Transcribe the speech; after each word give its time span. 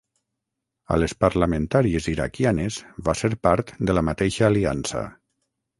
A 0.95 0.97
les 1.01 1.13
parlamentàries 1.25 2.09
iraquianes 2.15 2.81
va 3.09 3.17
ser 3.23 3.33
part 3.49 3.73
de 3.91 3.99
la 3.99 4.05
mateixa 4.11 4.51
aliança. 4.53 5.07